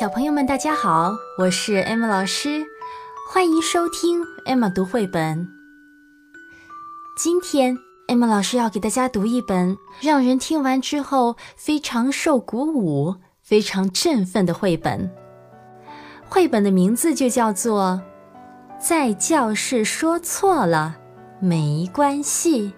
[0.00, 2.64] 小朋友们，大家好，我是艾玛老师，
[3.30, 5.46] 欢迎收听艾玛读绘本。
[7.18, 7.76] 今天，
[8.08, 15.10] 艾玛老师要给大家读一本让人听完之后非常受鼓舞、非常振奋的绘本。
[16.30, 18.00] 绘本的名字就叫做
[18.82, 20.96] 《在教室说错了
[21.40, 22.68] 没关系》。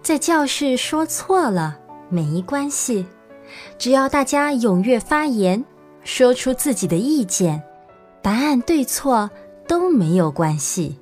[0.00, 1.78] 在教室说错了
[2.08, 3.06] 没关系。
[3.78, 5.64] 只要大家踊跃发言，
[6.04, 7.62] 说出自己的意见，
[8.20, 9.30] 答案对错
[9.66, 10.98] 都没有关系。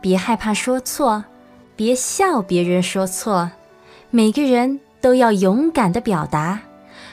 [0.00, 1.24] 别害怕说错，
[1.74, 3.50] 别笑别人说错，
[4.10, 6.60] 每个人都要勇敢地表达，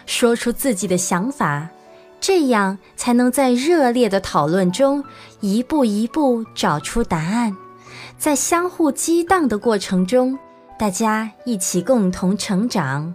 [0.05, 1.69] 说出自己的想法，
[2.19, 5.03] 这样才能在热烈的讨论中
[5.39, 7.55] 一步一步找出答案。
[8.17, 10.37] 在相互激荡的过程中，
[10.77, 13.13] 大家一起共同成长。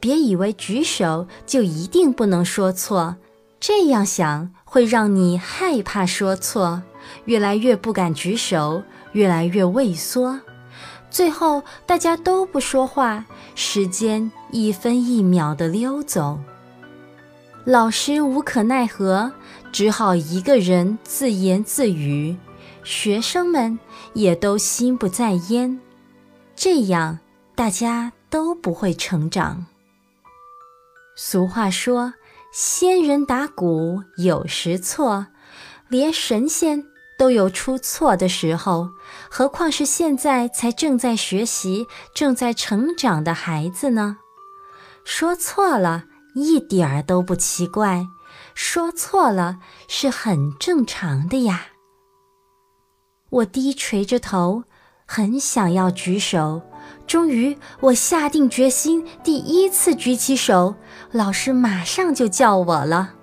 [0.00, 3.16] 别以为举手就一定不能说错，
[3.60, 6.82] 这样想会让你害怕说错，
[7.26, 10.40] 越来越不敢举手，越来越畏缩，
[11.10, 16.38] 最后大家都不说话，时间一分一秒的溜走。
[17.66, 19.30] 老师无可奈何，
[19.70, 22.34] 只好一个人自言自语，
[22.82, 23.78] 学生们
[24.14, 25.78] 也都心不在焉，
[26.56, 27.18] 这样
[27.54, 29.66] 大家都不会成长。
[31.22, 32.14] 俗话说
[32.50, 35.26] ：“仙人打鼓有时错，
[35.86, 36.82] 连神仙
[37.18, 38.88] 都有出错的时候，
[39.30, 44.16] 何况是现在才正在学习、正在成长的孩子呢？”
[45.04, 46.04] 说错了
[46.34, 48.06] 一点儿都不奇怪，
[48.54, 51.66] 说错了是很正常的呀。
[53.28, 54.64] 我低垂着头，
[55.04, 56.62] 很想要举手。
[57.10, 60.76] 终于，我下定决心，第一次举起手，
[61.10, 63.14] 老师马上就叫我了。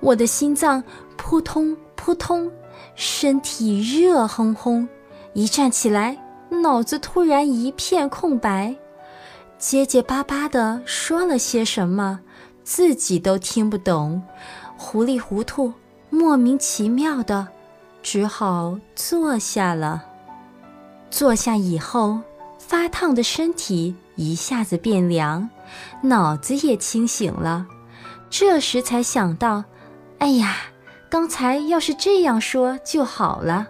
[0.00, 0.82] 我的心脏
[1.16, 2.50] 扑通扑通，
[2.96, 4.88] 身体热烘烘，
[5.34, 6.18] 一站起来，
[6.50, 8.74] 脑子突然一片空白，
[9.56, 12.18] 结结巴巴地说了些什么，
[12.64, 14.20] 自己都听不懂，
[14.76, 15.72] 糊里糊涂，
[16.10, 17.46] 莫名其妙的，
[18.02, 20.02] 只好坐下了。
[21.08, 22.18] 坐下以后。
[22.72, 25.50] 发烫的身体一下子变凉，
[26.00, 27.66] 脑子也清醒了。
[28.30, 29.64] 这时才想到，
[30.20, 30.56] 哎呀，
[31.10, 33.68] 刚才要是这样说就好了。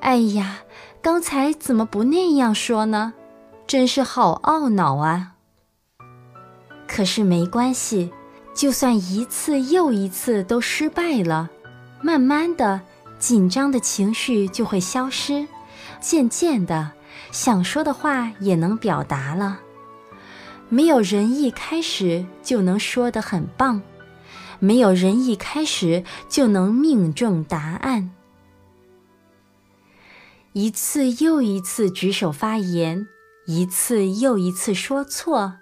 [0.00, 0.60] 哎呀，
[1.02, 3.12] 刚才怎么不那样说呢？
[3.66, 5.34] 真是好懊恼啊！
[6.88, 8.10] 可是没关系，
[8.54, 11.50] 就算一次又一次都失败了，
[12.00, 12.80] 慢慢的，
[13.18, 15.46] 紧张的情绪就会消失，
[16.00, 16.92] 渐渐的。
[17.30, 19.60] 想说的话也能表达了。
[20.68, 23.82] 没有人一开始就能说得很棒，
[24.58, 28.10] 没有人一开始就能命中答案。
[30.54, 33.06] 一次又一次举手发言，
[33.46, 35.54] 一次又一次说错，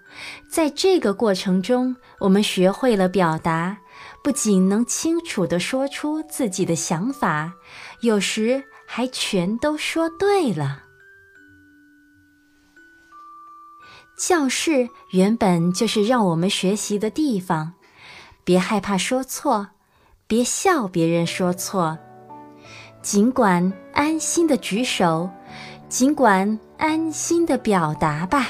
[0.49, 3.77] 在这个过程中，我们学会了表达，
[4.23, 7.53] 不仅能清楚地说出自己的想法，
[8.01, 10.83] 有时还全都说对了。
[14.21, 17.73] 教室原本就是让我们学习的地方，
[18.43, 19.69] 别害怕说错，
[20.27, 21.97] 别笑别人说错，
[23.01, 25.27] 尽管安心的举手，
[25.89, 28.49] 尽管安心的表达吧。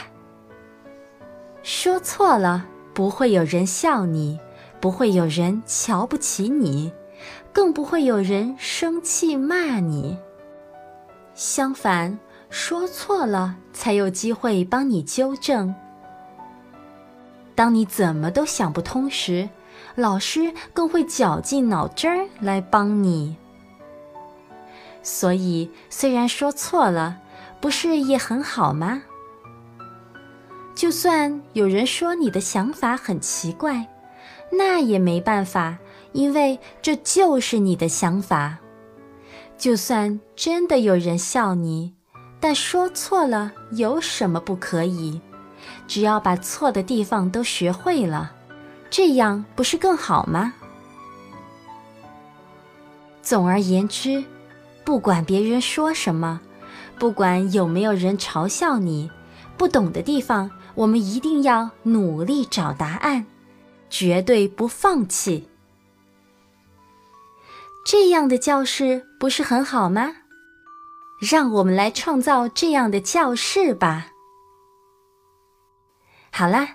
[1.63, 4.37] 说错了，不会有人笑你，
[4.81, 6.91] 不会有人瞧不起你，
[7.53, 10.17] 更不会有人生气骂你。
[11.33, 12.19] 相反。
[12.51, 15.73] 说错了，才有机会帮你纠正。
[17.55, 19.47] 当你怎么都想不通时，
[19.95, 23.37] 老师更会绞尽脑汁儿来帮你。
[25.01, 27.19] 所以，虽然说错了，
[27.61, 29.01] 不是也很好吗？
[30.75, 33.87] 就算有人说你的想法很奇怪，
[34.51, 35.77] 那也没办法，
[36.11, 38.57] 因为这就是你的想法。
[39.57, 41.93] 就算真的有人笑你。
[42.41, 45.21] 但说错了有什么不可以？
[45.87, 48.31] 只要把错的地方都学会了，
[48.89, 50.53] 这样不是更好吗？
[53.21, 54.23] 总而言之，
[54.83, 56.41] 不管别人说什么，
[56.97, 59.11] 不管有没有人嘲笑你，
[59.55, 63.27] 不懂的地方，我们一定要努力找答案，
[63.89, 65.47] 绝对不放弃。
[67.85, 70.15] 这样的教室不是很好吗？
[71.21, 74.07] 让我们来创造这样的教室吧。
[76.31, 76.67] 好啦，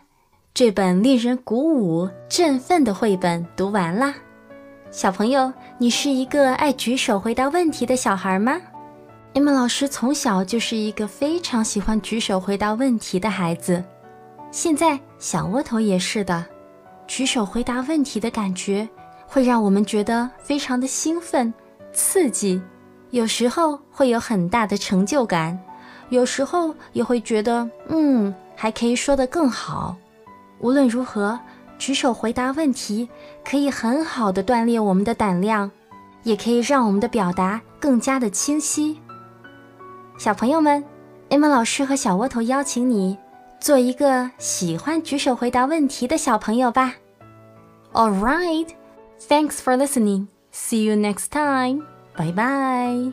[0.55, 4.15] 这本令人鼓舞、振奋的绘本读完啦。
[4.93, 8.61] 小朋友，你是一个爱举手回答问题的小孩吗？
[9.35, 13.83] 艾玛老师从小就是一个非常喜欢举手回答问题的孩子，
[14.53, 16.47] 现在小窝头也是的。
[17.09, 18.89] 举手回答问题的感觉
[19.27, 21.53] 会让我们觉得非常的兴奋、
[21.93, 22.63] 刺激，
[23.11, 25.59] 有时候会有很大的成就感，
[26.09, 29.97] 有时候也会觉得，嗯，还可以说得更好。
[30.59, 31.39] 无论如何，
[31.79, 33.09] 举手回答问题
[33.45, 35.71] 可以很好的锻炼我们的胆量，
[36.23, 39.01] 也可以让我们的表达更加的清晰。
[40.19, 40.83] 小朋友们，
[41.31, 43.17] 艾玛老师和小窝头邀请你
[43.61, 46.95] 做一个喜欢举手回答问题的小朋友吧。
[47.93, 48.69] All right,
[49.29, 50.27] thanks for listening.
[50.53, 51.96] See you next time.
[52.17, 53.13] 拜拜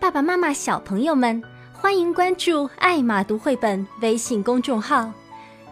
[0.00, 1.40] 爸爸妈妈、小朋友们。
[1.72, 5.10] 欢迎关注“爱马读绘本”微信公众号，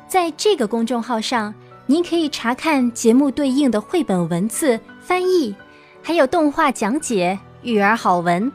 [0.06, 1.52] 在这个公众号上，
[1.84, 5.54] 您可以查看节目对应的绘本文字翻译，
[6.02, 8.50] 还有动画讲解、育儿好文。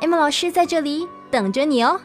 [0.00, 2.00] 艾玛老师在这里等着你哦。